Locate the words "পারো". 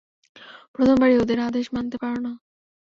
2.01-2.19